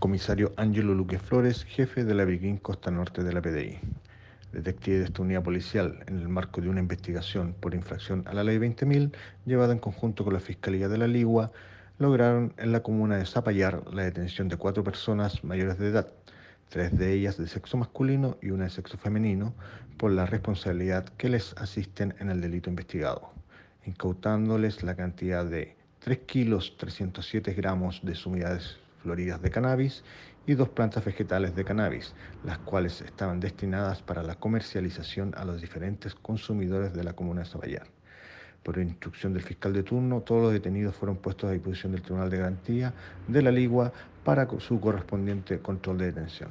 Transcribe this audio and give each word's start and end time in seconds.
Comisario 0.00 0.54
Ángelo 0.56 0.94
Luque 0.94 1.18
Flores, 1.18 1.62
jefe 1.64 2.04
de 2.04 2.14
la 2.14 2.24
Brigín 2.24 2.56
Costa 2.56 2.90
Norte 2.90 3.22
de 3.22 3.34
la 3.34 3.42
PDI. 3.42 3.78
Detective 4.50 5.00
de 5.00 5.04
esta 5.04 5.20
unidad 5.20 5.42
policial, 5.42 6.02
en 6.06 6.20
el 6.20 6.28
marco 6.30 6.62
de 6.62 6.70
una 6.70 6.80
investigación 6.80 7.54
por 7.60 7.74
infracción 7.74 8.24
a 8.26 8.32
la 8.32 8.42
Ley 8.42 8.56
20.000, 8.56 9.14
llevada 9.44 9.74
en 9.74 9.78
conjunto 9.78 10.24
con 10.24 10.32
la 10.32 10.40
Fiscalía 10.40 10.88
de 10.88 10.96
la 10.96 11.06
Ligua, 11.06 11.52
lograron 11.98 12.54
en 12.56 12.72
la 12.72 12.82
comuna 12.82 13.18
de 13.18 13.26
Zapallar 13.26 13.92
la 13.92 14.04
detención 14.04 14.48
de 14.48 14.56
cuatro 14.56 14.82
personas 14.82 15.44
mayores 15.44 15.78
de 15.78 15.88
edad, 15.88 16.10
tres 16.70 16.96
de 16.96 17.12
ellas 17.12 17.36
de 17.36 17.46
sexo 17.46 17.76
masculino 17.76 18.38
y 18.40 18.52
una 18.52 18.64
de 18.64 18.70
sexo 18.70 18.96
femenino, 18.96 19.54
por 19.98 20.12
la 20.12 20.24
responsabilidad 20.24 21.10
que 21.18 21.28
les 21.28 21.52
asisten 21.58 22.14
en 22.20 22.30
el 22.30 22.40
delito 22.40 22.70
investigado, 22.70 23.34
incautándoles 23.84 24.82
la 24.82 24.96
cantidad 24.96 25.44
de 25.44 25.76
3 25.98 26.20
kilos 26.20 26.78
307 26.78 27.52
gramos 27.52 28.00
de 28.02 28.14
sumidades 28.14 28.78
floridas 29.02 29.40
de 29.42 29.50
cannabis 29.50 30.04
y 30.46 30.54
dos 30.54 30.68
plantas 30.68 31.04
vegetales 31.04 31.54
de 31.54 31.64
cannabis, 31.64 32.14
las 32.44 32.58
cuales 32.58 33.00
estaban 33.02 33.40
destinadas 33.40 34.02
para 34.02 34.22
la 34.22 34.34
comercialización 34.34 35.34
a 35.36 35.44
los 35.44 35.60
diferentes 35.60 36.14
consumidores 36.14 36.92
de 36.94 37.04
la 37.04 37.12
comuna 37.12 37.42
de 37.42 37.46
Zapallar. 37.46 37.86
Por 38.62 38.78
instrucción 38.78 39.32
del 39.32 39.42
fiscal 39.42 39.72
de 39.72 39.82
turno, 39.82 40.20
todos 40.20 40.42
los 40.42 40.52
detenidos 40.52 40.94
fueron 40.94 41.16
puestos 41.16 41.48
a 41.48 41.52
disposición 41.52 41.92
del 41.92 42.02
Tribunal 42.02 42.30
de 42.30 42.38
Garantía 42.38 42.94
de 43.26 43.42
la 43.42 43.50
Ligua 43.50 43.92
para 44.22 44.46
su 44.58 44.78
correspondiente 44.80 45.60
control 45.60 45.98
de 45.98 46.06
detención. 46.06 46.50